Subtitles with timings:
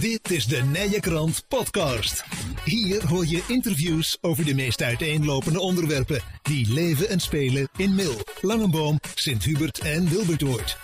[0.00, 2.24] Dit is de Nije Krant Podcast.
[2.64, 8.14] Hier hoor je interviews over de meest uiteenlopende onderwerpen die leven en spelen in Mil,
[8.40, 10.76] Langenboom, Sint-Hubert en Wilbertoord.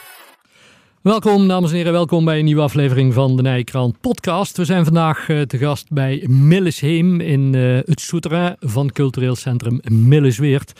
[1.03, 1.93] Welkom, dames en heren.
[1.93, 4.57] Welkom bij een nieuwe aflevering van de Nijkrant podcast.
[4.57, 9.81] We zijn vandaag uh, te gast bij Millesheem in uh, het Souterrain van cultureel centrum
[9.91, 10.73] Millesweert.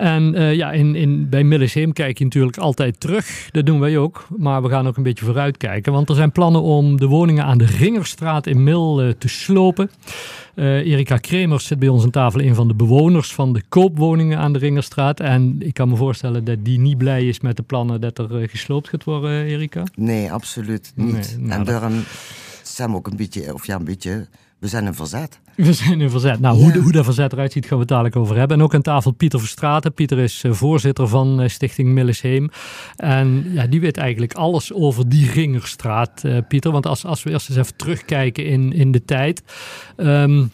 [0.00, 3.48] En uh, ja, in, in, bij Millesheem kijk je natuurlijk altijd terug.
[3.50, 4.26] Dat doen wij ook.
[4.36, 5.92] Maar we gaan ook een beetje vooruit kijken.
[5.92, 9.90] Want er zijn plannen om de woningen aan de Ringerstraat in Mil uh, te slopen.
[10.54, 14.38] Uh, Erika Kremers zit bij ons aan tafel, een van de bewoners van de koopwoningen
[14.38, 15.20] aan de Ringerstraat.
[15.20, 18.48] En ik kan me voorstellen dat die niet blij is met de plannen dat er
[18.48, 19.82] gesloopt gaat worden, Erika.
[19.94, 21.36] Nee, absoluut niet.
[21.38, 22.04] Nee, nou, en daarom
[22.62, 24.26] zijn we ook een beetje, of ja, een beetje
[24.60, 25.40] we zijn in verzet.
[25.56, 26.40] We zijn in verzet.
[26.40, 26.62] Nou, ja.
[26.62, 28.56] hoe, de, hoe dat verzet eruit ziet, gaan we het dadelijk over hebben.
[28.56, 29.94] En ook aan tafel Pieter Verstraten.
[29.94, 32.50] Pieter is uh, voorzitter van uh, Stichting Millesheem.
[32.96, 36.72] En ja, die weet eigenlijk alles over die Ringerstraat, uh, Pieter.
[36.72, 39.42] Want als, als we eerst eens even terugkijken in, in de tijd.
[39.96, 40.50] Um,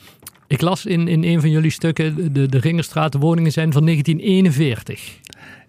[0.47, 3.85] ik las in, in een van jullie stukken, de, de Ringerstraat, de woningen zijn van
[3.85, 5.19] 1941.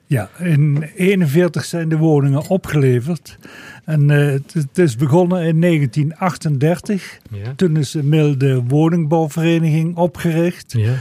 [0.09, 3.38] Ja, in 1941 zijn de woningen opgeleverd.
[3.86, 7.17] En uh, het, het, is begonnen in 1938.
[7.31, 7.53] Ja.
[7.55, 10.73] Toen is inmiddels de woningbouwvereniging opgericht.
[10.78, 10.94] Ja.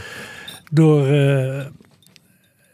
[0.70, 1.64] Door uh,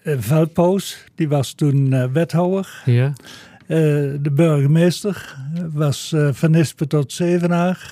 [0.04, 2.82] Veldpoos, die was toen uh, wethouder.
[2.84, 3.12] Ja.
[3.66, 5.36] de burgemeester
[5.72, 7.88] was Van Ispen tot Zevenaar.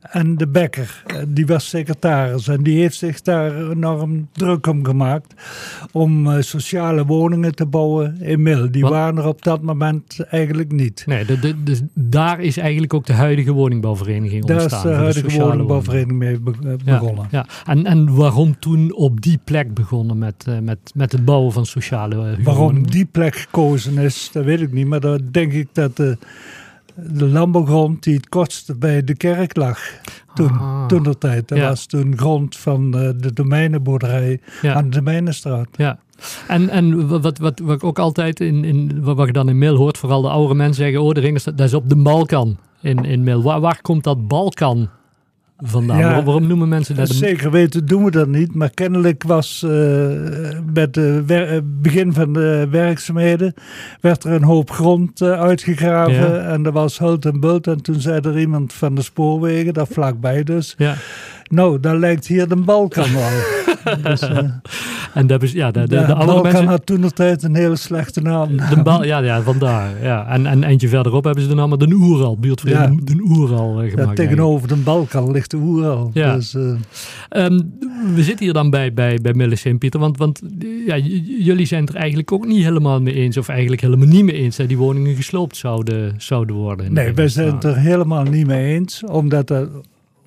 [0.00, 2.48] En de Bekker, die was secretaris.
[2.48, 5.34] En die heeft zich daar enorm druk om gemaakt.
[5.92, 8.70] Om uh, sociale woningen te bouwen in Mil.
[8.70, 8.90] Die Wat?
[8.90, 11.02] waren er op dat moment eigenlijk niet.
[11.06, 14.82] Nee, de, de, de, daar is eigenlijk ook de huidige woningbouwvereniging daar ontstaan.
[14.82, 17.26] Daar is de huidige woningbouwvereniging mee be begonnen.
[17.30, 17.72] Ja, ja.
[17.72, 22.36] En, en waarom toen op die plek begonnen met, met, met het bouwen van sociale
[22.38, 24.86] uh, Waarom die plek gekozen is, dat weet ik niet.
[24.86, 26.18] Maar dan denk ik dat de
[27.06, 29.78] de landbouwgrond die het kortste bij de kerk lag.
[30.34, 30.86] Toen, ah.
[30.86, 31.48] toen de tijd.
[31.48, 31.68] Dat ja.
[31.68, 34.74] was toen grond van de, de domeinenboerderij ja.
[34.74, 35.68] aan de Domeinenstraat.
[35.76, 35.98] Ja.
[36.48, 39.76] En, en wat, wat, wat ik ook altijd in, in wat je dan in mail
[39.76, 42.56] hoort, vooral de oude mensen zeggen: Oh, de ring is, dat is op de Balkan
[42.80, 43.42] in, in mail.
[43.42, 44.88] Waar, waar komt dat Balkan
[45.58, 45.98] vandaan?
[45.98, 47.08] Ja, Waarom noemen mensen dat?
[47.08, 48.54] Zeker weten doen we dat niet.
[48.54, 49.70] Maar kennelijk was uh,
[50.74, 53.54] met het begin van de werkzaamheden...
[54.00, 56.32] werd er een hoop grond uh, uitgegraven.
[56.32, 56.38] Ja.
[56.38, 57.66] En er was hult en bult.
[57.66, 60.74] En toen zei er iemand van de spoorwegen, daar vlakbij dus...
[60.78, 60.94] Ja.
[61.50, 63.28] Nou, daar lijkt hier de Balkan wel.
[64.02, 64.38] dus, uh,
[65.14, 66.66] en dat is, ja, de, de, Balkan mensen...
[66.66, 68.56] had toen nog tijd een hele slechte naam.
[68.56, 70.02] De bal, ja, ja, vandaar.
[70.02, 70.26] Ja.
[70.28, 73.14] En, en eentje verderop hebben ze de naam de Oeral, buurtvriend ja.
[73.14, 74.08] de Oeral uh, gemaakt.
[74.08, 76.10] Ja, tegenover de Balkan ligt de Oeral.
[76.12, 76.34] Ja.
[76.34, 76.62] Dus, uh...
[77.30, 77.72] um,
[78.14, 80.40] we zitten hier dan bij, bij, bij Millicent, Pieter, want, want
[80.86, 80.96] ja,
[81.38, 84.36] jullie zijn het er eigenlijk ook niet helemaal mee eens, of eigenlijk helemaal niet mee
[84.36, 86.92] eens dat die woningen gesloopt zouden, zouden worden.
[86.92, 89.68] Nee, wij zijn het er helemaal niet mee eens, omdat er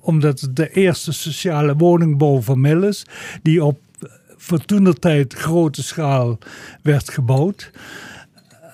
[0.00, 3.06] omdat het de eerste sociale woningbouw van Mill is,
[3.42, 3.78] die op
[4.42, 6.38] voor toenertijd grote schaal
[6.82, 7.70] werd gebouwd.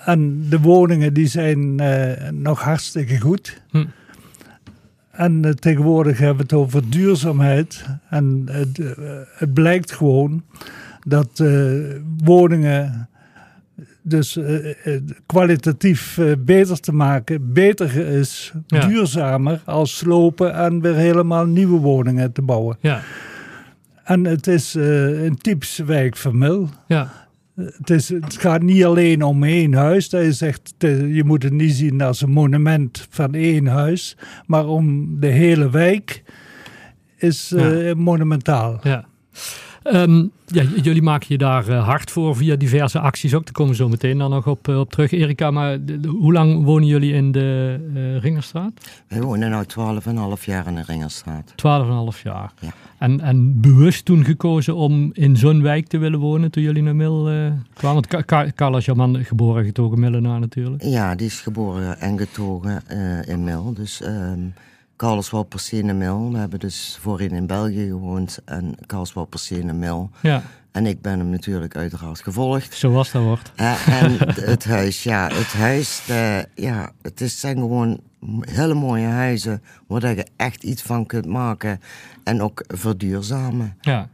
[0.04, 3.62] En de woningen die zijn uh, nog hartstikke goed.
[3.70, 3.84] Hm.
[5.10, 7.84] En uh, tegenwoordig hebben we het over duurzaamheid.
[8.10, 8.90] En het, uh,
[9.36, 10.42] het blijkt gewoon
[11.06, 11.42] dat
[12.24, 13.08] woningen
[14.02, 14.38] dus
[15.26, 18.86] kwalitatief beter te maken, beter is, ja.
[18.86, 22.76] duurzamer als slopen en weer helemaal nieuwe woningen te bouwen.
[22.80, 23.00] Ja.
[24.08, 26.68] En het is uh, een typische wijk van Mil.
[26.86, 27.26] Ja.
[27.54, 30.08] Het, is, het gaat niet alleen om één huis.
[30.08, 34.16] Dat is echt, je moet het niet zien als een monument van één huis,
[34.46, 36.22] maar om de hele wijk
[37.16, 37.94] is ja.
[37.94, 38.78] monumentaal.
[38.82, 39.04] Ja.
[39.84, 43.44] Um, ja, jullie maken je daar uh, hard voor via diverse acties ook.
[43.44, 45.12] Daar komen we zo meteen dan nog op, uh, op terug.
[45.12, 48.72] Erika, maar de, de, hoe lang wonen jullie in de uh, Ringerstraat?
[49.08, 49.56] Wij wonen nu
[50.38, 51.50] 12,5 jaar in de Ringerstraat.
[51.50, 52.52] 12,5 jaar.
[52.60, 52.72] Ja.
[52.98, 56.96] En, en bewust toen gekozen om in zo'n wijk te willen wonen toen jullie naar
[56.96, 57.24] Mil
[57.74, 58.06] kwamen?
[58.10, 60.82] Want Ka Carl is jouw man geboren en getogen Millenaar natuurlijk.
[60.82, 62.82] Ja, die is geboren en getogen
[63.26, 63.72] in Mil.
[63.74, 64.02] Dus...
[64.04, 64.54] Um,
[64.98, 66.32] Karlswald Persenenmil.
[66.32, 70.10] We hebben dus voorheen in België gewoond en Karlswald Persenenmil.
[70.20, 70.42] Ja.
[70.72, 72.74] En ik ben hem natuurlijk uiteraard gevolgd.
[72.74, 73.52] Zoals dat wordt.
[73.56, 74.16] Uh, en
[74.52, 78.00] het huis, ja, het huis, de, ja, het is, zijn gewoon
[78.40, 81.80] hele mooie huizen waar je echt iets van kunt maken
[82.24, 83.76] en ook verduurzamen.
[83.80, 84.08] Ja.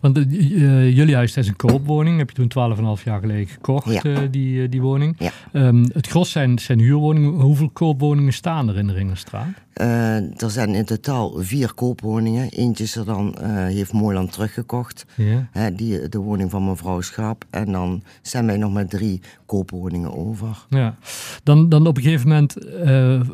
[0.00, 2.18] Want uh, jullie huis is een koopwoning.
[2.18, 4.04] Heb je toen 12,5 jaar geleden gekocht, Ja.
[4.04, 5.16] uh, die, die woning.
[5.18, 5.30] Ja.
[5.52, 7.30] Um, het gros zijn, zijn huurwoningen.
[7.30, 9.46] Hoeveel koopwoningen staan er in de Ringerstraat?
[9.80, 12.48] Uh, er zijn in totaal vier koopwoningen.
[12.50, 15.06] Eentje is er dan, heeft Mooiland teruggekocht.
[15.14, 15.48] Ja.
[15.50, 17.44] Hè, die, de woning van mevrouw Schaap.
[17.50, 20.66] En dan zijn wij nog met drie koopwoningen over.
[20.68, 20.96] Ja.
[21.42, 22.54] Dan, dan op een gegeven moment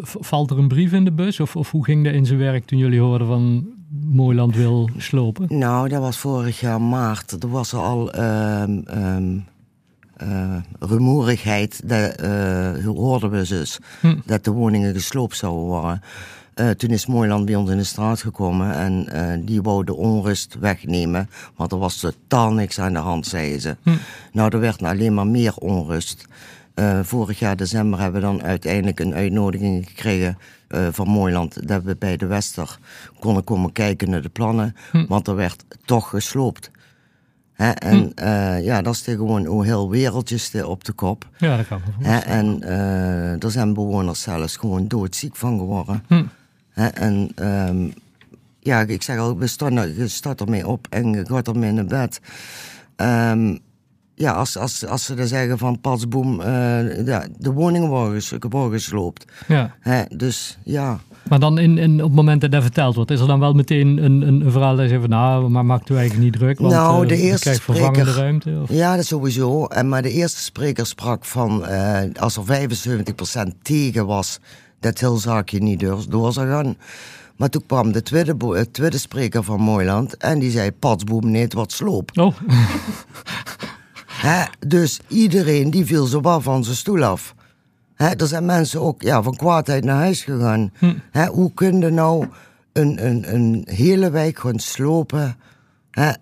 [0.02, 1.40] valt er een brief in de bus?
[1.40, 3.66] Of, of hoe ging dat in zijn werk toen jullie hoorden van
[4.02, 5.58] Mooiland wil slopen?
[5.58, 7.42] Nou, dat was vorig jaar maart.
[7.42, 9.44] Er was er al um, um,
[10.22, 11.88] uh, rumoerigheid.
[11.88, 13.78] Dat uh, hoorden we dus.
[14.00, 14.16] Hm.
[14.24, 16.02] Dat de woningen gesloopt zouden worden.
[16.54, 19.94] Uh, toen is Mooiland bij ons in de straat gekomen en uh, die wou de
[19.94, 21.30] onrust wegnemen.
[21.56, 23.76] Want er was totaal niks aan de hand, zeiden ze.
[23.82, 23.90] Hm.
[24.32, 26.26] Nou, er werd alleen maar meer onrust.
[26.74, 30.38] Uh, vorig jaar december hebben we dan uiteindelijk een uitnodiging gekregen
[30.74, 31.68] uh, van Mooiland.
[31.68, 32.78] Dat we bij de Wester
[33.18, 34.74] konden komen kijken naar de plannen.
[34.90, 35.06] Hm.
[35.08, 36.70] Want er werd toch gesloopt.
[37.52, 38.24] Hè, en hm.
[38.24, 41.28] uh, ja, dat is gewoon een heel wereldje op de kop.
[41.38, 41.80] Ja, dat kan
[42.22, 42.62] En
[43.40, 46.04] er zijn bewoners zelfs gewoon doodziek van geworden.
[46.08, 46.24] Hm.
[46.74, 47.30] En
[47.68, 47.92] um,
[48.60, 49.40] ja, ik zeg al,
[49.96, 52.20] je staat ermee op en je gaat ermee naar bed.
[52.96, 53.58] Um,
[54.14, 58.22] ja, als, als, als ze dan zeggen van pas boem, uh, ja, de woningen worden,
[58.22, 59.24] ges, worden gesloopt.
[59.48, 59.74] Ja.
[59.80, 61.00] Hè, dus ja.
[61.28, 63.52] Maar dan in, in, op het moment dat dat verteld wordt, is er dan wel
[63.52, 66.40] meteen een, een, een verhaal dat je zegt van nou, maar maakt u eigenlijk niet
[66.40, 68.58] druk, want nou, de uh, eerste je spreker, vervangende ruimte?
[68.62, 68.70] Of?
[68.72, 69.66] Ja, dat sowieso.
[69.66, 72.68] En, maar de eerste spreker sprak van uh, als er
[73.48, 74.38] 75% tegen was,
[74.80, 76.76] dat heel zaakje niet door, door zou gaan.
[77.36, 81.52] Maar toen kwam de tweede, tweede spreker van Mooiland en die zei, patsboem, nee, het
[81.52, 82.10] wordt sloop.
[82.14, 82.34] Oh.
[84.66, 87.34] Dus iedereen die viel zo van zijn stoel af.
[87.94, 90.72] He, er zijn mensen ook ja, van kwaadheid naar huis gegaan.
[90.78, 91.26] Hm.
[91.28, 92.26] Hoe kun je nou
[92.72, 95.36] een, een, een hele wijk gaan slopen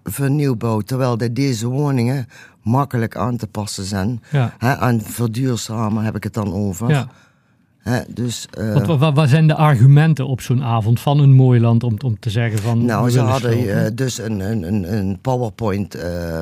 [0.04, 0.81] voor nieuwbouw...
[0.81, 2.28] terwijl de, deze woningen
[2.62, 4.22] makkelijk aan te passen zijn.
[4.31, 4.54] Ja.
[4.58, 6.88] He, aan verduurzamen heb ik het dan over.
[6.88, 7.08] Ja.
[7.78, 11.60] He, dus, uh, wat, wat, wat, zijn de argumenten op zo'n avond van een mooi
[11.60, 12.84] land om, om te zeggen van...
[12.84, 15.96] Nou, ze hadden uh, dus een, een, een PowerPoint...
[15.96, 16.40] Uh,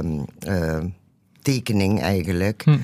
[1.52, 2.62] tekening eigenlijk.
[2.64, 2.78] Hm.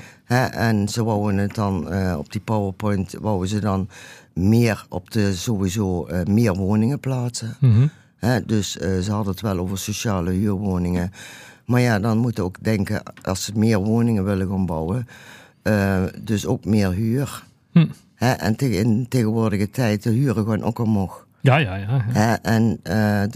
[0.51, 3.89] En ze wouden het dan uh, op die PowerPoint wouden ze dan
[4.33, 7.55] meer op de sowieso uh, meer woningen plaatsen.
[7.59, 7.89] Mm -hmm.
[8.17, 11.11] Hè, dus uh, ze hadden het wel over sociale huurwoningen.
[11.65, 15.07] Maar ja, dan moeten ook denken, als ze meer woningen willen gaan bouwen,
[16.21, 17.43] dus ook meer huur.
[17.71, 17.87] Hm.
[18.15, 21.27] En te in tegenwoordige tijd, de huren gaan ook omhoog.
[21.41, 22.05] Ja, ja, ja.
[22.13, 22.41] ja.
[22.41, 22.79] En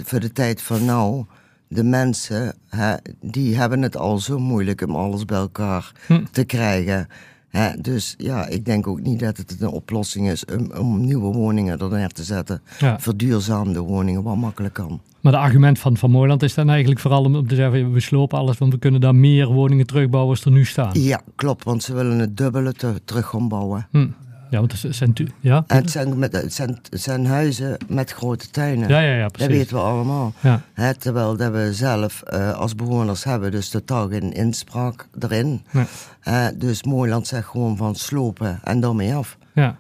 [0.04, 1.26] voor de tijd van nou
[1.74, 6.24] de mensen, hè, die hebben het al zo moeilijk om alles bij elkaar hm.
[6.32, 7.08] te krijgen.
[7.50, 11.34] Hè, dus ja, ik denk ook niet dat het een oplossing is om, om nieuwe
[11.34, 12.62] woningen er neer te zetten.
[12.80, 13.00] Ja.
[13.00, 15.02] Verduurzaamde woningen, wat makkelijk kan.
[15.22, 18.38] Maar het argument van Van Mooiland is dan eigenlijk vooral om te zeggen, we slopen
[18.38, 20.92] alles, want we kunnen daar meer woningen terugbouwen als er nu staan.
[20.94, 23.88] Ja, klopt, want ze willen het dubbele te, terug gaan bouwen.
[23.92, 24.08] Hm.
[24.52, 25.64] Ja, want het zijn, ja?
[25.68, 28.90] En het zijn, met, het, zijn, het zijn huizen met grote tuinen.
[28.90, 29.48] Ja, ja, ja, precies.
[29.48, 30.34] Dat weten we allemaal.
[30.40, 30.62] Ja.
[30.74, 35.66] Hè, terwijl dat we zelf uh, als bewoners hebben dus totaal geen inspraak erin.
[35.72, 35.86] Nee.
[36.28, 39.38] Uh, dus Mooiland zegt gewoon van slopen en daarmee af.
[39.54, 39.76] Ja.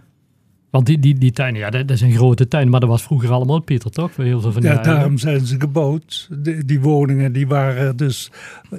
[0.72, 3.32] Want die, die, die tuinen, ja, dat, dat zijn grote tuinen, maar dat was vroeger
[3.32, 4.16] allemaal Pieter, toch?
[4.16, 6.28] Heel veel van die ja, daarom zijn ze gebouwd.
[6.38, 8.32] Die, die, woningen die waren dus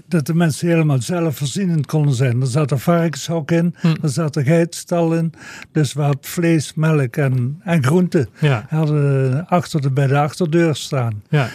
[0.08, 2.40] dat de mensen helemaal zelfvoorzienend konden zijn.
[2.40, 3.94] Er zat een varkenshok in, Hm.
[4.02, 5.32] er zat een geitstal in.
[5.72, 8.28] Dus we hadden vlees, melk en, en groenten.
[8.40, 8.66] Ja.
[8.68, 11.22] Hadden achter de, bij de achterdeur staan.
[11.28, 11.48] Ja.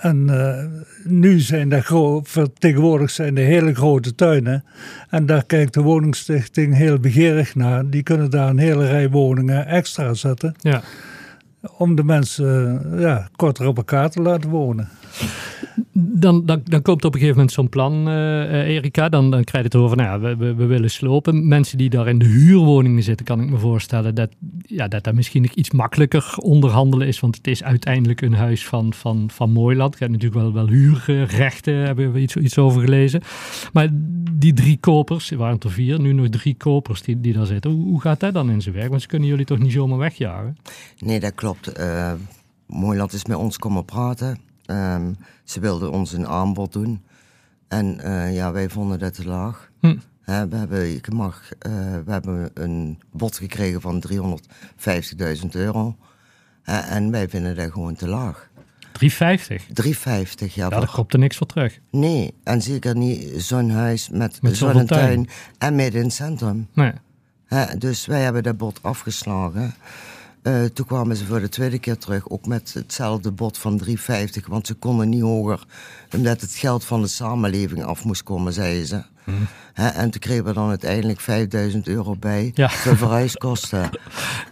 [0.00, 0.64] En uh,
[1.04, 4.64] nu zijn dat tegenwoordig zijn de hele grote tuinen.
[5.08, 7.90] En daar kijkt de woningstichting heel begeerig naar.
[7.90, 10.54] Die kunnen daar een hele rij woningen extra zetten.
[10.58, 10.82] Ja.
[11.76, 14.88] Om de mensen ja, korter op elkaar te laten wonen.
[15.92, 19.08] Dan, dan, dan komt op een gegeven moment zo'n plan, uh, Erika.
[19.08, 21.48] Dan, dan krijg je het over, nou ja, we, we, willen slopen.
[21.48, 24.30] Mensen die daar in de huurwoningen zitten, kan ik me voorstellen dat
[24.66, 27.20] ja, dat, dat misschien iets makkelijker onderhandelen is.
[27.20, 29.92] Want het is uiteindelijk een huis van, van, van Mooiland.
[29.92, 33.22] Je hebt natuurlijk wel, wel huurrechten, hebben we iets, iets over gelezen.
[33.72, 33.88] Maar
[34.32, 37.70] die drie kopers, er waren er vier, nu nog drie kopers die, die daar zitten.
[37.70, 38.88] Hoe, hoe gaat dat dan in zijn werk?
[38.88, 40.56] Want ze kunnen jullie toch niet zomaar wegjagen?
[40.98, 41.78] Nee, dat klopt.
[41.78, 42.12] Uh,
[42.66, 44.38] Mooiland is met ons komen praten.
[44.70, 47.04] Um, ze wilden ons een aanbod doen.
[47.68, 49.70] En uh, ja, wij vonden dat te laag.
[49.80, 49.96] Hm.
[50.20, 51.72] He, we, hebben, ik mag, uh,
[52.04, 55.96] we hebben een bod gekregen van 350.000 euro.
[56.62, 58.48] He, en wij vinden dat gewoon te laag.
[58.92, 59.66] 350?
[59.72, 60.68] 350, ja.
[60.70, 61.78] Ja, daar komt er niks voor terug.
[61.90, 65.28] Nee, en zeker niet zo'n huis met, Met zo'n tuin tuin.
[65.58, 66.68] en midden in het centrum.
[66.72, 66.92] Nee.
[67.44, 69.74] He, dus wij hebben dat bod afgeslagen.
[70.42, 74.46] Eh, toen kwamen ze voor de tweede keer terug, ook met hetzelfde bod van 350,
[74.46, 75.64] want ze konden niet hoger,
[76.16, 79.02] omdat het geld van de samenleving af moest komen, zeiden ze.
[79.72, 82.68] Hè, en toen kregen we dan uiteindelijk 5000 euro bij Ja.
[82.68, 83.90] voor verhuiskosten.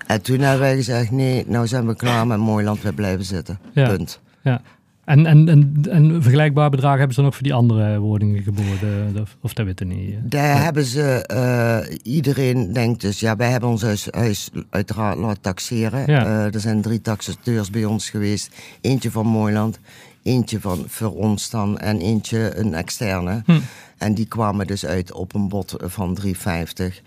[0.06, 3.58] en toen hebben wij gezegd, nee, nou zijn we klaar met Mooiland, we blijven zitten.
[3.72, 3.88] Ja.
[3.88, 4.20] Punt.
[4.42, 4.60] Ja.
[5.08, 9.16] En, en, en, en vergelijkbaar bedrag hebben ze dan ook voor die andere woningen geboden?
[9.20, 10.10] Of, of dat weten niet?
[10.14, 10.16] eh?
[10.22, 15.40] Daar hebben ze, eh, iedereen denkt dus, ja, wij hebben ons huis, huis uiteraard laten
[15.42, 16.02] taxeren.
[16.06, 16.24] Ja.
[16.24, 18.50] Eh, er zijn drie taxateurs bij ons geweest.
[18.80, 19.78] Eentje van Mooiland,
[20.22, 23.42] eentje van voor ons dan en eentje een externe.
[23.46, 23.58] Hm.
[23.98, 27.00] En die kwamen dus uit op een bod van 350.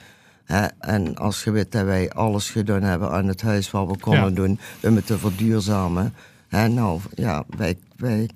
[0.45, 3.97] Hè, en als je weet dat wij alles gedaan hebben aan het huis wat we
[3.97, 4.29] konden Ja.
[4.29, 6.13] doen om het te verduurzamen.
[6.51, 8.29] Hè, nou, ja, wij, wij,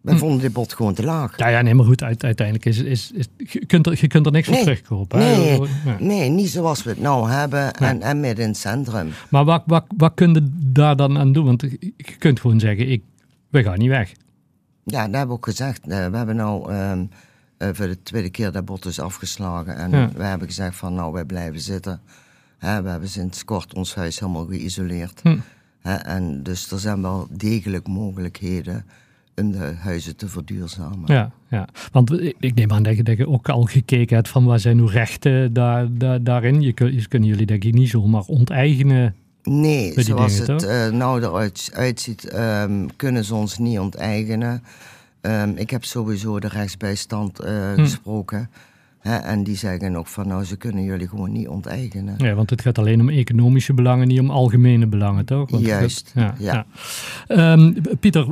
[0.00, 0.18] wij Hm.
[0.20, 1.38] vonden dit bod gewoon te laag.
[1.38, 4.26] Ja, ja, nee, maar goed, uit- uiteindelijk is, is, is je, kunt er, je kunt
[4.26, 4.64] er niks voor Nee.
[4.64, 5.18] terugkopen.
[5.18, 5.96] Nee, Ja.
[5.98, 9.10] nee, niet zoals we het nou hebben en, en midden in het centrum.
[9.30, 11.44] Maar wat, wat, wat kun je daar dan aan doen?
[11.44, 11.60] Want
[11.96, 13.02] je kunt gewoon zeggen, ik,
[13.48, 14.12] we gaan niet weg.
[14.84, 15.80] Ja, dat hebben we ook gezegd.
[15.86, 17.04] Eh, we hebben nou ehm,
[17.56, 19.76] eh, voor de tweede keer dat bod dus afgeslagen.
[19.76, 20.10] En Ja.
[20.16, 22.00] we hebben gezegd van nou, wij blijven zitten.
[22.58, 25.20] Hè, we hebben sinds kort ons huis helemaal geïsoleerd.
[25.22, 25.36] Hm.
[25.84, 28.84] En dus er zijn wel degelijk mogelijkheden
[29.36, 31.02] om de huizen te verduurzamen.
[31.14, 31.68] Ja, ja.
[31.92, 34.78] want ik, neem aan dat je, dat je ook al gekeken hebt van wat zijn
[34.78, 36.60] uw rechten daar, daar, daarin.
[36.62, 39.14] Je, kun, je kunnen jullie denk ik niet zomaar onteigenen.
[39.42, 44.62] Nee, zoals dingen, het eh, nou eruit uitziet, ehm, kunnen ze ons niet onteigenen.
[45.20, 47.80] Ehm, ik heb sowieso de rechtsbijstand eh, Hm.
[47.80, 48.50] gesproken.
[49.04, 52.14] En die zeggen ook van, nou, ze kunnen jullie gewoon niet onteigenen.
[52.18, 55.50] Ja, want het gaat alleen om economische belangen, niet om algemene belangen, toch?
[55.50, 56.66] Want Juist, gaat- ja, ja.
[57.26, 57.52] ja.
[57.52, 58.26] Ehm, Pieter,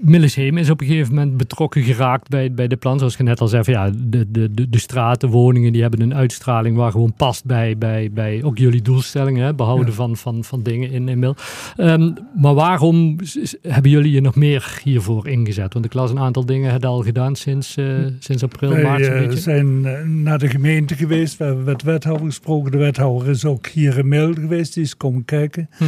[0.00, 2.98] Millesheem is op een gegeven moment betrokken geraakt bij, bij de plan.
[2.98, 6.00] Zoals je net al zei, van, ja, de, de, de, de straten, woningen, die hebben
[6.00, 9.92] een uitstraling waar gewoon past bij, bij, bij ook jullie doelstellingen, hè, behouden Ja.
[9.92, 11.34] van, van, van dingen in, in Mil.
[11.76, 13.16] Ehm, maar waarom
[13.62, 15.72] hebben jullie je nog meer hiervoor ingezet?
[15.72, 17.86] Want ik las een aantal dingen het al gedaan sinds, eh,
[18.18, 19.04] sinds april, Wij maart.
[19.04, 19.38] zo'n eh, beetje.
[19.40, 21.36] zijn eh, naar de gemeente geweest.
[21.36, 22.70] We hebben met de wethouder gesproken.
[22.70, 24.74] De wethouder is ook hier in Mil geweest.
[24.74, 25.70] Die is komen kijken.
[25.76, 25.84] Hm.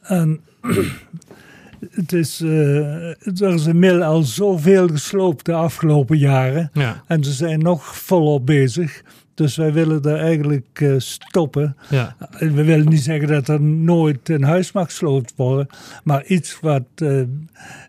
[0.00, 0.40] En
[1.90, 6.70] het is, eh, er is in Mil al zoveel gesloopt de afgelopen jaren.
[6.72, 9.02] Ja, En ze zijn nog volop bezig.
[9.34, 11.76] Dus wij willen er eigenlijk eh, stoppen.
[11.90, 15.66] ja, We willen niet zeggen dat er nooit een huis mag gesloopt worden.
[16.04, 17.22] Maar iets wat eh,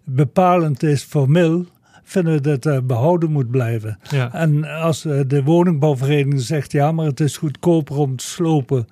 [0.03, 1.65] bepalend is voor Mil,
[2.05, 3.97] vinden we dat er behouden moet blijven.
[4.09, 4.33] ja.
[4.33, 8.87] En als eh, de woningbouwvereniging zegt, ja, maar het is goedkoper om te slopen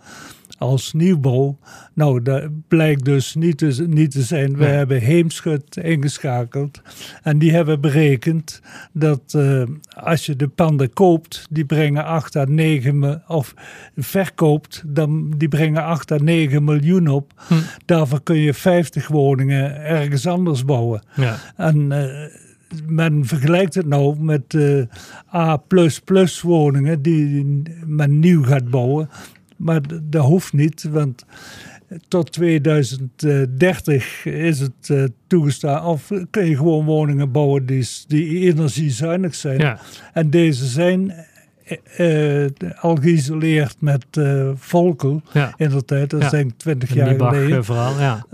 [0.58, 1.58] als nieuwbouw.
[1.94, 4.58] Nou, dat blijkt dus niet te, niet te zijn.
[4.58, 6.82] We hebben Heemschut ingeschakeld.
[7.24, 9.64] En die hebben berekend dat eh,
[9.96, 13.54] als je de panden koopt, die brengen 8 à 9, mi- of
[13.98, 17.34] verkoopt, dan die brengen 8 à 9 miljoen op.
[17.48, 17.54] Hm.
[17.86, 21.02] Daarvoor kun je 50 woningen ergens anders bouwen.
[21.16, 21.36] ja.
[21.58, 22.30] En eh,
[22.88, 24.82] men vergelijkt het nou met eh
[25.34, 25.62] A
[26.42, 27.46] woningen die
[27.86, 29.10] men nieuw gaat bouwen.
[29.58, 31.26] Maar dat hoeft niet, want
[32.08, 35.84] tot 2030 is het eh, toegestaan.
[35.86, 39.60] Of kun je gewoon woningen bouwen die, die energiezuinig zijn.
[39.60, 39.80] ja.
[40.14, 41.14] En deze zijn
[41.98, 42.46] eh,
[42.80, 45.54] al geïsoleerd met eh Volkel ja.
[45.58, 46.10] in de tijd.
[46.10, 46.32] Dat is Ja.
[46.32, 47.66] denk ik 20 Een jaar geleden.
[47.66, 48.26] verhaal, ja.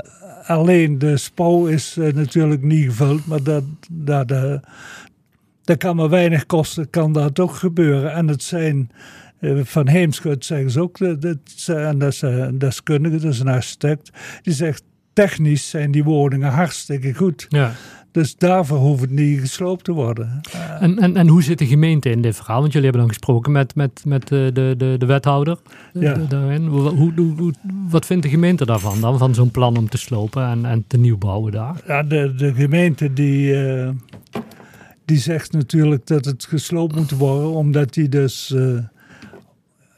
[0.43, 4.55] Alleen de spouw is eh, natuurlijk niet gevuld, maar dat, dat, eh,
[5.63, 8.13] dat kan maar weinig kosten, kan dat ook gebeuren.
[8.13, 8.91] En het zijn,
[9.39, 13.47] eh, van Heemschut zeggen ze ook, dat, en dat is een deskundige, dat is een
[13.47, 14.09] architect,
[14.41, 17.45] die zegt technisch zijn die woningen hartstikke goed.
[17.49, 17.71] ja.
[18.11, 20.41] Dus daarvoor hoeft het niet gesloopt te worden.
[20.79, 22.59] En, en, en hoe zit de gemeente in dit verhaal?
[22.59, 25.57] Want jullie hebben dan gesproken met, met, met de, de, de, de wethouder
[25.93, 26.13] eh, Ja.
[26.13, 26.65] da- daarin.
[26.67, 27.53] Hoe, hoe, hoe-
[27.89, 29.17] wat vindt de gemeente daarvan dan?
[29.17, 31.75] Van zo'n plan om te slopen en, en te nieuwbouwen daar?
[31.87, 33.89] Ja, de, de gemeente die, eh,
[35.05, 38.53] die zegt natuurlijk dat het gesloopt moet worden, omdat die dus.
[38.53, 38.77] eh,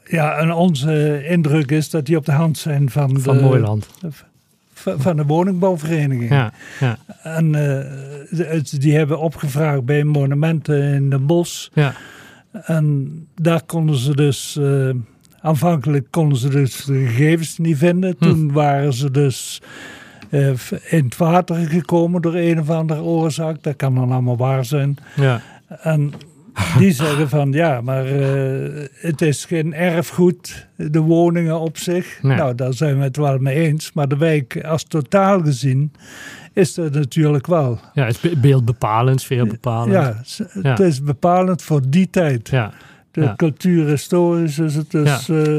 [0.04, 3.88] ja, en onze indruk is dat die op de hand zijn van, Van de, Mooiland.
[4.74, 6.30] Van de woningbouwvereniging.
[6.30, 7.52] Ja, ja, En
[8.36, 11.68] het- die hebben opgevraagd bij monumenten in Den Bosch.
[11.72, 11.94] ja.
[12.64, 14.56] En daar konden ze dus.
[14.56, 14.90] eh,
[15.40, 18.14] aanvankelijk konden ze dus de gegevens niet vinden.
[18.18, 18.24] Hm.
[18.24, 19.62] Toen waren ze dus
[20.30, 20.48] eh,
[20.88, 23.62] in het water gekomen door een of andere oorzaak.
[23.62, 24.96] Dat kan dan allemaal waar zijn.
[25.16, 25.40] ja.
[25.80, 26.12] En
[26.78, 32.18] die zeggen van ja, maar eh, het is geen erfgoed, de woningen op zich.
[32.22, 32.36] Nee.
[32.36, 33.92] Nou, daar zijn we het wel mee eens.
[33.92, 35.92] Maar de wijk als totaal gezien
[36.52, 37.80] is dat natuurlijk wel.
[37.94, 39.92] ja het is be- beeldbepalend, sfeerbepalend.
[39.92, 40.22] Ja,
[40.60, 40.78] het Ja.
[40.78, 42.48] is bepalend voor die tijd.
[42.48, 42.72] ja.
[43.10, 43.34] De Ja.
[43.36, 45.28] cultuur historisch is het dus.
[45.28, 45.58] eh,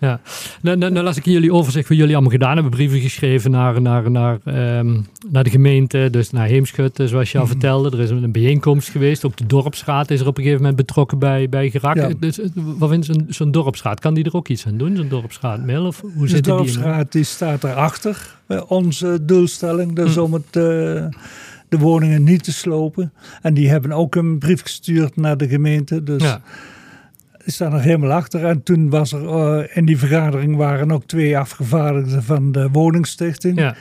[0.00, 0.20] Ja.
[0.62, 2.70] Nou, nou, nou las ik jullie overzicht wat jullie allemaal gedaan hebben.
[2.72, 5.00] Brieven geschreven naar, naar, naar, ehm,
[5.30, 7.52] naar de gemeente, dus naar Heemschut, eh, zoals je al Mhm.
[7.52, 7.90] vertelde.
[7.96, 9.24] Er is een bijeenkomst geweest.
[9.24, 11.98] Ook de dorpsraad is er op een gegeven moment betrokken bij, bij geraakt.
[11.98, 12.10] Ja.
[12.20, 14.00] Dus, eh, wat vindt zo'n zo'n dorpsraad?
[14.00, 15.58] Kan die er ook iets aan doen, zo'n dorpsraad?
[15.78, 16.58] Of hoe De zit die in?
[16.58, 18.36] dorpsraad die staat erachter,
[18.68, 19.92] onze doelstelling.
[19.94, 20.20] Dus Hm.
[20.20, 20.62] om het, eh,
[21.68, 23.12] de woningen niet te slopen.
[23.42, 26.02] En die hebben ook een brief gestuurd naar de gemeente.
[26.02, 26.40] Dus Ja.
[27.52, 28.44] Staan er helemaal achter.
[28.44, 33.58] En toen was er eh, in die vergadering waren ook twee afgevaardigden van de woningstichting.
[33.58, 33.74] Ja.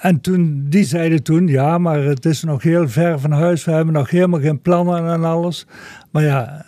[0.00, 3.64] En toen, die zeiden toen, ja, maar het is nog heel ver van huis.
[3.64, 5.66] We hebben nog helemaal geen plannen en alles.
[6.10, 6.66] Maar ja,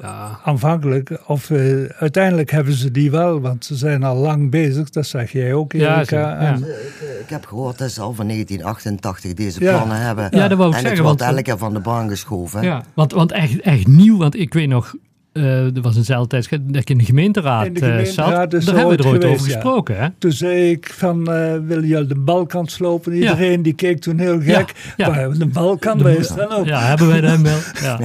[0.00, 0.38] Ja.
[0.44, 4.90] aanvankelijk, of eh, uiteindelijk hebben ze die wel, want ze zijn al lang bezig.
[4.90, 6.18] Dat zeg jij ook, Ja, Erika.
[6.20, 6.36] ja.
[6.38, 9.76] En- Ik, ik heb gehoord dat ze al van 1988 deze Ja.
[9.76, 10.28] plannen hebben.
[10.30, 12.62] Ja, dat wou ik en zeggen, het wordt want- elke keer van de baan geschoven.
[12.62, 14.94] Ja, want, want echt, echt nieuw, want ik weet nog,
[15.38, 18.64] eh, er was een zelftijd dat ik in de gemeenteraad, In de eh, gemeenteraad zat.
[18.64, 19.52] Daar hebben we er ooit over ja.
[19.54, 20.08] gesproken, hè?
[20.18, 23.14] Toen zei ik van, eh wil je de balkant slopen?
[23.14, 23.20] Ja.
[23.30, 24.94] Iedereen die keek toen heel Ja, gek.
[24.96, 25.08] ja.
[25.08, 26.66] Maar de balkant, wij staan ook.
[26.66, 27.58] Ja, hebben wij daar wel.
[27.82, 28.00] Ja.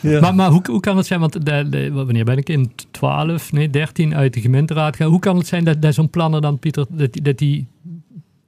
[0.00, 0.20] Ja.
[0.20, 3.52] Maar, maar hoe, hoe kan het zijn, want de, de- wanneer ben ik in 12,
[3.52, 5.08] nee 13 uit de gemeenteraad gaan.
[5.10, 7.66] Hoe kan het zijn dat, dat zo'n plannen dan, Pieter, dat, die- dat die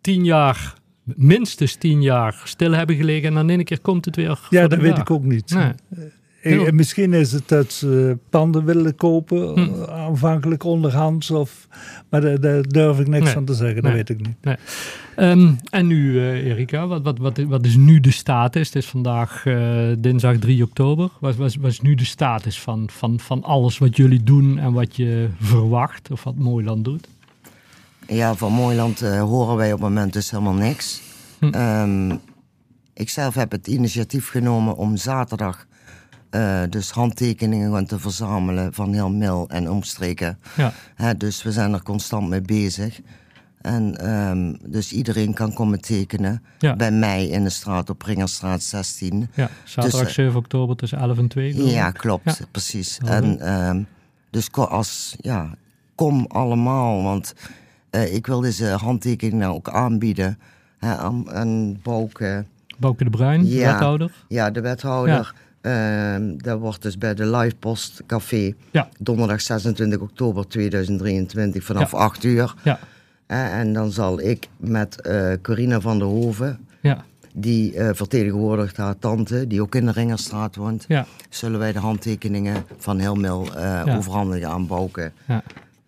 [0.01, 4.17] tien jaar, minstens tien jaar stil hebben gelegen en dan in één keer komt het
[4.17, 5.01] weer Ja, dat weet dag?
[5.01, 5.55] ik ook niet.
[5.55, 5.73] Nee.
[6.43, 9.59] Eh, Heel- Misschien is het dat ze panden willen kopen, Hm.
[9.83, 11.31] eh, aanvankelijk onderhands.
[11.31, 11.69] Of,
[12.09, 13.33] maar daar, daar durf ik niks Nee.
[13.33, 13.95] van te zeggen, dat Nee.
[13.95, 14.57] weet ik niet.
[15.17, 18.67] Ehm, en nu, eh, Erika, wat, wat, wat, wat is nu de status?
[18.67, 21.09] Het is vandaag eh, dinsdag 3 oktober.
[21.21, 24.73] Wat, wat, wat is nu de status van, van, van alles wat jullie doen en
[24.73, 27.09] wat je verwacht of wat Mooiland doet?
[28.07, 31.03] Ja, van Mooiland eh, horen wij op het moment dus helemaal niks.
[31.39, 31.49] Hm.
[31.49, 32.11] Ehm,
[32.95, 35.67] ik zelf heb het initiatief genomen om zaterdag
[36.33, 40.39] eh, dus handtekeningen gaan te verzamelen van heel Mil en omstreken.
[40.57, 43.01] Ja, Hè, dus we zijn er constant mee bezig.
[43.61, 46.77] En ehm, dus iedereen kan komen tekenen Ja.
[46.77, 49.29] bij mij in de straat op Ringerstraat 16.
[49.35, 49.49] ja.
[49.65, 51.53] zaterdag Dus, eh, 7 oktober tussen 11 en 2.
[51.53, 52.45] geloof Ja, klopt, Ja.
[52.51, 52.99] precies.
[53.05, 53.83] En ehm,
[54.31, 55.55] dus als, ja,
[55.95, 57.35] kom allemaal, want
[57.91, 60.39] eh, ik wil deze handtekeningen ook aanbieden
[60.79, 62.45] hè, aan, aan Bouke,
[62.79, 63.73] Bouke de Bruin, Ja.
[63.73, 64.13] wethouder.
[64.29, 65.35] ja, de wethouder.
[65.63, 68.89] Ehm, dat wordt dus bij de Live Post Café Ja.
[68.99, 72.55] donderdag 26 oktober 2023 vanaf 8 uur.
[72.65, 72.79] Ja,
[73.27, 77.05] en dan zal ik met eh Corina van der Hoven, ja,
[77.35, 81.07] die eh, vertegenwoordigt haar tante, die ook in de Ringerstraat woont, ja.
[81.29, 85.13] zullen wij de handtekeningen van Helmil eh overhandigen aan Bouke.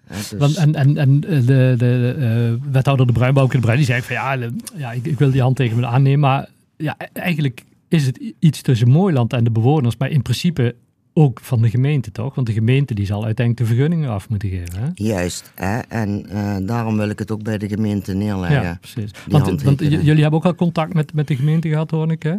[0.09, 3.87] dus- Want, en en, en de, de, de wethouder de Bruin, Bouke de Bruin, die
[3.87, 4.39] zei van ja,
[4.75, 6.21] ja ik, ik wil die handtekeningen aannemen.
[6.21, 9.97] Maar ja, e- eigenlijk is het iets tussen Mooiland en de bewoners.
[9.97, 10.75] Maar in principe
[11.13, 12.35] ook van de gemeente, toch?
[12.35, 14.79] Want de gemeente die zal uiteindelijk de vergunningen af moeten geven.
[14.83, 14.89] Hè?
[14.95, 15.79] Juist, hè?
[15.79, 18.63] en eh, daarom wil ik het ook bij de gemeente neerleggen.
[18.63, 19.11] Ja, precies.
[19.29, 22.35] Want, want jullie hebben ook al contact met, met de gemeente gehad, hoor ik, hè?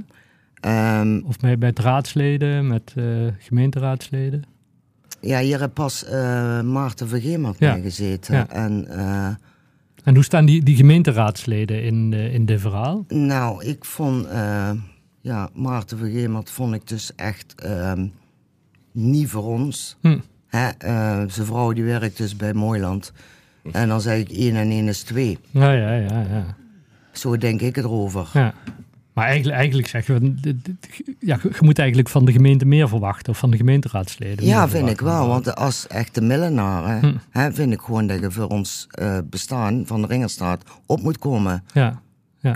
[0.60, 3.04] Ehm, Of met, met raadsleden, met eh,
[3.40, 4.44] gemeenteraadsleden.
[5.22, 7.74] ja, hier heeft pas eh, Maarten Vergeemert Ja.
[7.74, 8.36] bij gezeten.
[8.36, 8.50] Ja.
[8.50, 8.88] En
[10.04, 13.06] En hoe staan die, die gemeenteraadsleden in, in dit verhaal?
[13.08, 14.28] nou, ik vond,
[15.26, 18.08] ja, Maarten Vergeemert vond ik dus echt ehm,
[18.92, 19.98] niet voor ons.
[20.02, 20.20] Hm.
[20.48, 20.68] Hè?
[20.70, 23.12] eh, zijn vrouw die werkt dus bij Mooiland.
[23.72, 25.38] En dan zeg ik 1 en 1 is 2.
[25.52, 26.56] Ja, ja, ja, ja.
[27.12, 28.30] Zo denk ik erover.
[28.34, 28.54] ja.
[29.14, 30.56] Maar eigenlijk, eigenlijk zeggen we,
[31.20, 34.46] ja, je moet eigenlijk van de gemeente meer verwachten, of van de gemeenteraadsleden.
[34.46, 35.28] Ja, vind ik wel.
[35.28, 37.16] Want als echte millenaren Hm.
[37.30, 41.18] hè, vind ik gewoon dat je voor ons eh, bestaan van de Ringerstraat op moet
[41.18, 41.64] komen.
[41.74, 42.02] Ja,
[42.40, 42.56] ja.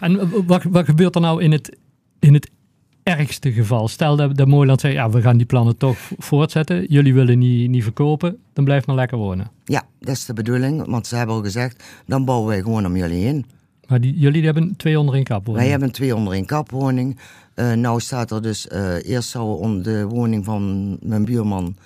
[0.00, 1.76] En wat, wat gebeurt er nou in het,
[2.20, 2.50] in het
[3.02, 3.88] ergste geval?
[3.88, 6.84] Stel dat, dat zegt, ja, we gaan die plannen toch voortzetten.
[6.88, 9.50] Jullie willen niet, niet verkopen, dan blijf maar lekker wonen.
[9.64, 10.86] Ja, dat is de bedoeling.
[10.86, 13.46] Want ze hebben al gezegd, dan bouwen wij gewoon om jullie heen.
[13.86, 15.60] Maar die, jullie hebben twee onder één kap wonen.
[15.60, 17.18] Wij hebben twee onder één kapwoning.
[17.54, 21.76] Eh nou staat er dus, eh, eerst zou de woning van mijn buurman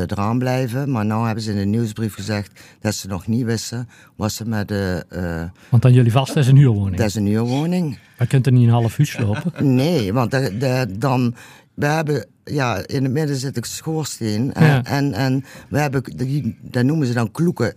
[0.00, 0.90] eraan blijven.
[0.90, 3.88] Maar nu hebben ze in de nieuwsbrief gezegd dat ze nog niet wisten.
[4.16, 6.96] Was ze met de, eh, Want dan jullie vast, dat is een huurwoning.
[6.96, 7.88] dat is een huurwoning.
[7.90, 9.52] Maar je kunt er niet een half uur slopen.
[9.74, 11.34] Nee, want de, de- dan,
[11.74, 14.52] we hebben, ja, in het midden zit een schoorsteen.
[14.58, 14.84] Ja.
[14.84, 17.74] En, en we hebben, die, dat noemen ze dan kloeken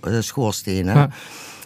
[0.00, 0.94] eh, schoorstenen.
[0.94, 1.10] Ja.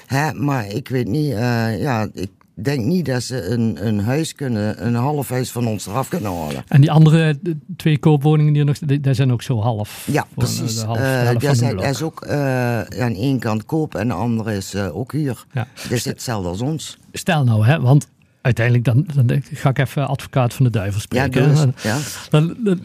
[0.07, 4.35] Hè, maar ik weet niet, eh, ja, ik denk niet dat ze een, een huis
[4.35, 6.65] kunnen, een half huis van ons eraf kunnen halen.
[6.69, 10.09] En die andere de twee koopwoningen, die er nog, die, die zijn ook zo half.
[10.11, 10.81] Ja, voor, precies.
[10.81, 14.75] De half, Eh, de is, ook eh, aan één kant koop en de andere is
[14.75, 15.45] eh, ook huur.
[15.53, 15.67] Ja.
[15.89, 16.99] Is hetzelfde als ons.
[17.13, 18.09] Stel nou, hè, want
[18.41, 21.49] uiteindelijk dan, dan ga ik even advocaat van de duivel Ja, spreken.
[21.55, 21.99] dus, ja.
[22.31, 22.81] Dan, dan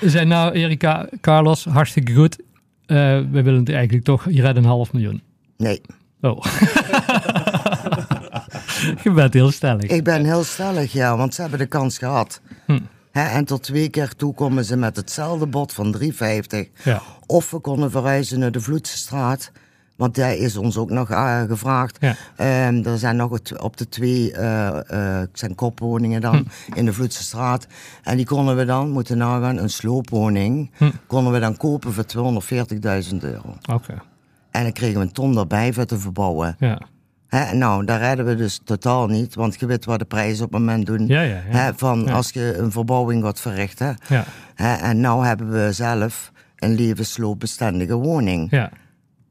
[0.00, 2.36] zijn nou, Erika, Carlos, hartstikke goed.
[2.86, 5.22] we willen het eigenlijk toch, je redt een half miljoen.
[5.56, 5.80] Nee,
[6.20, 6.44] Oh.
[9.04, 9.82] je bent heel stellig.
[9.90, 12.40] ik ben heel stellig, ja, want ze hebben de kans gehad.
[12.66, 12.78] Hm.
[13.12, 16.08] En tot twee keer toe komen ze met hetzelfde bod van 3,50.
[16.84, 17.02] Ja.
[17.26, 19.50] Of we konden verhuizen naar de Vloedsestraat.
[19.96, 21.96] Want daar is ons ook nog eh, gevraagd.
[22.00, 22.14] Ja.
[22.36, 26.34] Ehm, er zijn nog het- op de twee eh, zijn kopwoningen dan
[26.66, 26.74] Hm.
[26.74, 27.66] in de Vloedsestraat.
[28.02, 30.70] En die konden we dan, moeten nagaan, een sloopwoning.
[30.76, 30.90] Hm.
[31.06, 33.56] Konden we dan kopen voor 240.000 euro.
[33.72, 33.94] Oké.
[34.50, 36.56] En dan kregen we een ton erbij voor te verbouwen.
[36.58, 36.80] Ja.
[37.52, 39.34] Nou, daar redden we dus totaal niet.
[39.34, 41.06] Want je weet wat de prijzen op het moment doen.
[41.06, 43.96] Ja, ja, van als je een verbouwing gaat verrichten.
[44.08, 44.24] Ja.
[44.54, 48.68] Hè, en nou hebben we zelf een levensloopbestendige woning.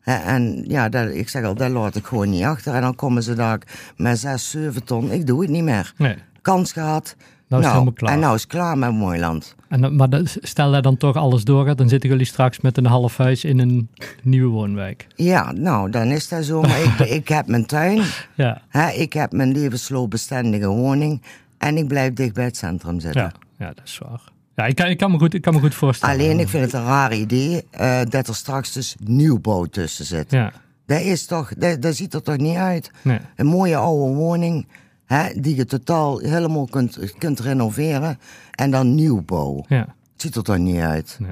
[0.04, 2.74] En ja, dat, ik zeg al, dat laat ik gewoon niet achter.
[2.74, 3.60] En dan komen ze daar
[3.96, 5.12] met 6, 7 ton.
[5.12, 5.94] Ik doe het niet meer.
[5.98, 6.16] Nee.
[6.42, 7.16] Kans gehad.
[7.48, 8.14] Nou is het helemaal klaar.
[8.14, 9.56] En nou is het klaar met Mooiland.
[9.70, 10.10] En, dan- maar
[10.42, 13.60] stel dat dan toch alles doorgaat, dan zitten jullie straks met een half huis in
[13.60, 13.90] een
[14.24, 15.08] nieuwe woonwijk.
[15.16, 16.62] Ja, nou, dan is dat zo.
[16.62, 18.02] Maar ik, ik heb mijn tuin.
[18.36, 18.62] Ja.
[18.68, 21.22] Hè, ik heb mijn levensloopbestendige woning.
[21.58, 23.22] En ik blijf dicht bij het centrum zitten.
[23.22, 24.22] Ja, ja dat is waar.
[24.56, 26.16] Ja, ik kan, ik kan, me, goed, ik kan me goed voorstellen.
[26.16, 30.32] Alleen, ik vind het een raar idee eh, dat er straks dus nieuwbouw tussen zit.
[30.32, 30.52] Ja,
[30.86, 32.92] Dat is toch, dat, dat ziet er toch niet uit?
[33.02, 33.20] nee.
[33.36, 34.68] Een mooie oude woning,
[35.08, 38.20] hè, die je totaal helemaal kunt, kunt renoveren.
[38.56, 39.66] En dan nieuwbouw.
[39.68, 39.96] Ja.
[40.14, 41.18] Het ziet er toch niet uit?
[41.22, 41.32] Nee.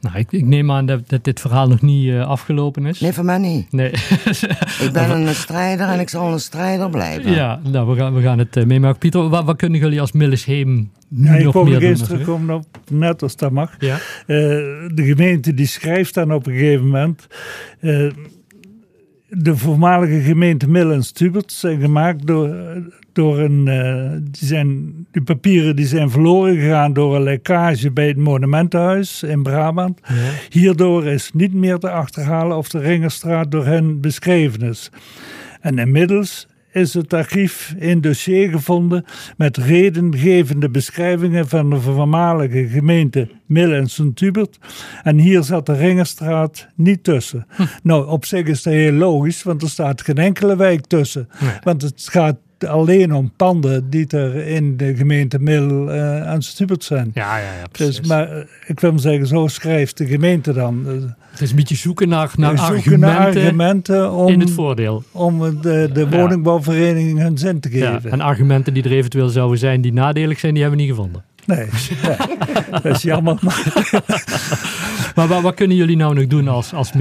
[0.00, 3.00] Nou, ik, ik neem aan dat, dat dit verhaal nog niet eh, afgelopen is.
[3.00, 3.72] Nee, voor mij niet.
[3.72, 3.90] Nee.
[4.86, 7.30] Ik ben een strijder en ik zal een strijder blijven.
[7.32, 8.98] ja, nou, we gaan, we gaan het eh, meemaken.
[8.98, 11.90] Pieter, wat, wat kunnen jullie als Millesheem nu Ja, ik nog wil meer nog doen?
[11.90, 13.74] eens terugkomen op, net als dat mag.
[13.78, 13.94] Ja?
[13.94, 14.00] Eh,
[14.94, 17.26] de gemeente die schrijft dan op een gegeven moment.
[19.28, 22.54] De voormalige gemeente Mill en Stubert zijn gemaakt door,
[23.12, 23.68] door een.
[23.68, 29.22] eh, die, zijn, die papieren die zijn verloren gegaan door een lekkage bij het Monumentenhuis
[29.22, 30.00] in Brabant.
[30.50, 34.90] Hierdoor is niet meer te achterhalen of de Ringerstraat door hen beschreven is.
[35.60, 39.04] En inmiddels is het archief in dossier gevonden
[39.36, 44.58] met redengevende beschrijvingen van de voormalige gemeente Mill en Sint-Hubert.
[45.02, 47.46] En hier zat de Ringerstraat niet tussen.
[47.82, 51.28] Nou, op zich is dat heel logisch, want er staat geen enkele wijk tussen.
[51.62, 56.84] Want het gaat alleen om panden die er in de gemeente Mill eh, en Sint-Hubert
[56.84, 57.10] zijn.
[57.14, 57.96] Ja, ja, ja, precies.
[57.96, 60.84] Dus, maar eh, ik wil maar zeggen, zo schrijft de gemeente dan.
[60.86, 60.92] Eh,
[61.30, 65.02] het is een beetje zoeken naar, naar zoeken argumenten, naar argumenten om, in het voordeel.
[65.12, 68.10] om de, de woningbouwvereniging hun zin te Ja, geven.
[68.10, 71.22] en argumenten die er eventueel zouden zijn die nadelig zijn, die hebben we niet gevonden.
[71.46, 71.58] Nee,
[72.02, 72.16] nee,
[72.70, 73.38] dat is jammer.
[73.40, 73.62] Maar
[75.14, 76.92] Maar wat, wat kunnen jullie nou nog doen als, als?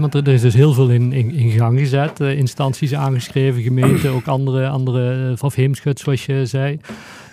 [0.00, 2.20] Want er, is dus heel veel in, in, in gang gezet.
[2.20, 6.78] eh, instanties aangeschreven, gemeenten, ook andere, andere eh, of Heemschut, zoals je zei.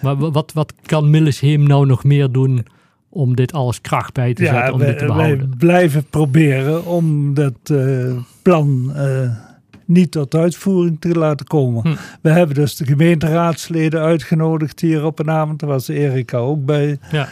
[0.02, 2.66] Maar wa- wat, wat kan Millesheem nou nog meer doen
[3.10, 5.54] om dit alles kracht bij te zetten, ja, om dit te wij, wij behouden?
[5.58, 9.30] blijven proberen om dat eh, plan eh,
[9.92, 11.82] niet tot uitvoering te laten komen.
[11.88, 11.96] Hm.
[12.22, 15.60] We hebben dus de gemeenteraadsleden uitgenodigd hier op een avond.
[15.60, 16.98] Daar was Erika ook bij.
[17.12, 17.28] Ja,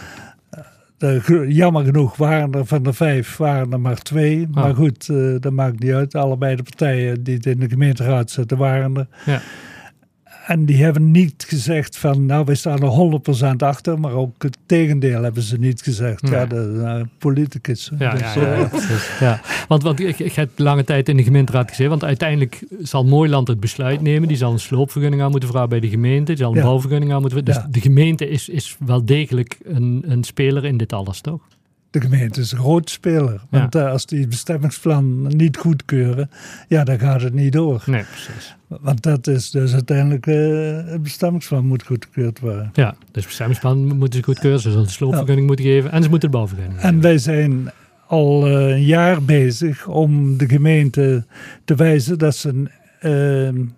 [0.99, 4.47] ge- jammer genoeg waren er van de vijf waren er maar twee.
[4.51, 4.75] Maar Ah.
[4.75, 6.15] goed, eh, dat maakt niet uit.
[6.15, 9.07] Allebei de partijen die het in de gemeenteraad zitten waren er.
[9.25, 9.41] ja,
[10.49, 13.21] En die hebben niet gezegd van, nou, wij staan er
[13.53, 13.99] 100% achter.
[13.99, 16.21] Maar ook het tegendeel hebben ze niet gezegd.
[16.21, 16.31] Nee.
[16.31, 17.91] Ja, de eh, politicus.
[17.99, 19.41] ja, Dus, ja, ja, eh, ja.
[19.67, 21.89] Want, want ik, ik heb lange tijd in de gemeenteraad gezeten.
[21.89, 24.27] Want uiteindelijk zal Mooiland het besluit nemen.
[24.27, 26.25] Die zal een sloopvergunning aan moeten vragen bij de gemeente.
[26.33, 30.23] Die zal een bouwvergunning aan moeten Dus de gemeente is, is wel degelijk een, een
[30.23, 31.41] speler in dit alles, toch?
[31.91, 33.41] De gemeente is een grote speler.
[33.49, 36.29] Want eh, als die het bestemmingsplan niet goedkeuren,
[36.67, 37.83] ja, dan gaat het niet door.
[37.85, 38.55] Nee, precies.
[38.67, 42.69] Want dat is dus uiteindelijk, eh, het bestemmingsplan moet goedgekeurd worden.
[42.73, 44.59] Ja, dus bestemmingsplan moeten ze goedkeuren.
[44.59, 47.71] Ze zullen de sloopvergunning moeten geven en ze moeten de bouwvergunning En wij zijn
[48.07, 51.25] al eh, een jaar bezig om de gemeente
[51.65, 52.67] te wijzen dat ze
[52.99, 53.73] een,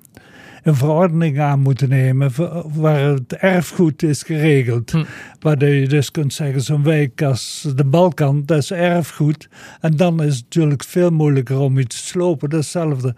[0.63, 2.31] een verordening aan moeten nemen
[2.73, 4.91] waar het erfgoed is geregeld.
[4.91, 5.03] Hm.
[5.39, 9.49] Waardoor je dus kunt zeggen, zo'n wijk als de Balkan, dat is erfgoed.
[9.79, 12.49] En dan is het natuurlijk veel moeilijker om iets te slopen.
[12.49, 13.15] Dat is hetzelfde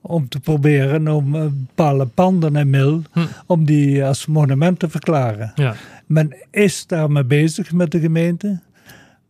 [0.00, 3.20] om te proberen om eh, bepaalde panden en mil, Hm.
[3.46, 5.52] om die als monument te verklaren.
[5.54, 5.74] Ja,
[6.06, 8.60] Men is daarmee bezig met de gemeente.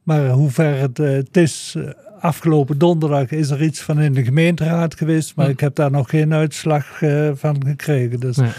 [0.03, 1.85] Maar hoe ver het, eh, het is, eh,
[2.20, 5.37] afgelopen donderdag is er iets van in de gemeenteraad geweest.
[5.37, 8.20] Maar ik heb daar nog geen uitslag eh, van gekregen.
[8.20, 8.37] Dus.
[8.37, 8.50] nee.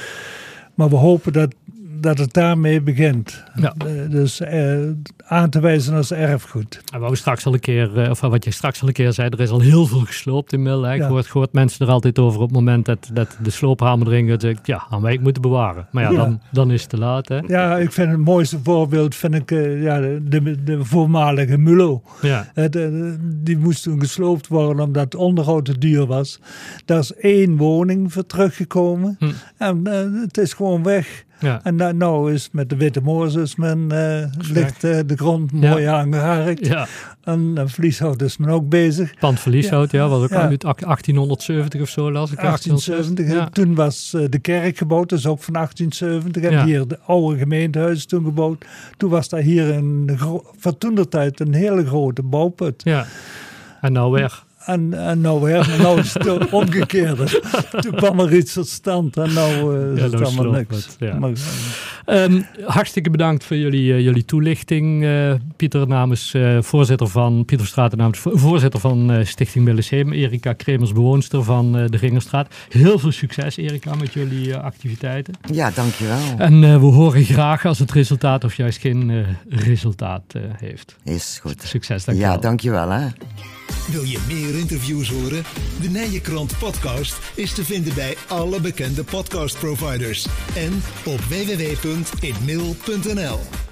[0.76, 1.56] Maar we hopen dat
[2.02, 3.44] dat het daarmee begint.
[3.56, 3.74] Ja.
[3.78, 4.80] Eh, dus eh,
[5.26, 6.82] aan te wijzen als erfgoed.
[6.94, 9.14] En wat we straks al een keer, eh, of wat je straks al een keer
[9.14, 10.92] zei, er is al heel veel gesloopt in Mil.
[10.92, 11.08] Ik Ja.
[11.08, 14.42] hoor, hoort mensen er altijd over op het moment dat, dat de sloophamer erin gaat.
[14.42, 15.88] zeg ik, Ja, gaan wij moeten bewaren.
[15.92, 16.18] Maar ja, Ja.
[16.18, 17.28] Dan, dan is het te laat.
[17.28, 17.38] Hè?
[17.48, 19.50] Ja, ik vind het mooiste voorbeeld vind ik,
[19.82, 22.02] ja, de, de, voormalige Mulo.
[22.22, 22.52] Ja.
[22.54, 26.40] De- die moest toen gesloopt worden omdat het onderhoud te duur was.
[26.86, 29.16] Daar is één woning voor teruggekomen.
[29.20, 29.26] Hm.
[29.58, 29.86] En
[30.22, 31.24] het is gewoon weg.
[31.42, 31.60] Ja.
[31.64, 33.02] En nou, nou is met de Witte
[33.42, 36.68] is men, eh, ligt eh, de grond mooi aangeharkt.
[36.68, 36.88] ja,
[37.24, 39.14] En uh, Vlieshout is men ook bezig.
[39.20, 40.08] pand Verlieshout, ja.
[40.08, 42.40] was ook uit 1870 of zo, las ik.
[42.40, 43.32] 1870.
[43.32, 43.50] Ja.
[43.50, 46.44] Toen was eh, de kerk gebouwd, is ook van 1870.
[46.44, 48.66] En hier de oude gemeentehuis toen gebouwd.
[48.98, 50.18] Toen was daar hier een,
[50.58, 52.82] van toen de tijd een hele grote bouwput.
[52.84, 53.06] ja.
[53.82, 54.44] En nou weer.
[54.66, 57.42] En, en nou maar nou is het omgekeerde.
[57.80, 60.76] Toen kwam er iets tot stand en nou eh, is Ja, het nou allemaal niks.
[60.76, 61.20] het, ja.
[61.20, 61.32] Maar,
[62.06, 67.68] Ehm, hartstikke bedankt voor jullie, eh, jullie toelichting, eh, Pieter namens eh, voorzitter van Pieter
[67.68, 72.54] Straat namens vo- voorzitter van eh, Stichting Millesheem, Erika Kremers, bewoonster van eh, de Ringerstraat.
[72.70, 75.34] Heel veel succes, Erika, met jullie eh, activiteiten.
[75.52, 76.18] Ja, dankjewel.
[76.38, 79.18] En eh, we horen graag als het resultaat of juist geen eh,
[79.66, 80.96] resultaat eh, heeft.
[81.04, 81.62] Is goed.
[81.64, 82.34] Succes, dankjewel.
[82.34, 83.08] Ja, dankjewel hè.
[83.88, 85.44] Wil je meer interviews horen?
[85.82, 93.71] De Nijenkrant podcast is te vinden bij alle bekende podcastproviders en op www.inmail.nl.